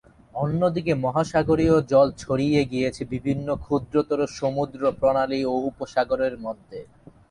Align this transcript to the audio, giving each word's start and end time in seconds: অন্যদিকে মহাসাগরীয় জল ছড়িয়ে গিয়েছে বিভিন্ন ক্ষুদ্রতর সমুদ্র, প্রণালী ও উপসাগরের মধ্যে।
অন্যদিকে 0.35 0.93
মহাসাগরীয় 0.95 1.75
জল 1.91 2.07
ছড়িয়ে 2.17 2.61
গিয়েছে 2.71 3.01
বিভিন্ন 3.13 3.47
ক্ষুদ্রতর 3.63 4.19
সমুদ্র, 4.39 4.81
প্রণালী 4.99 5.41
ও 5.45 5.53
উপসাগরের 5.69 6.35
মধ্যে। 6.45 6.79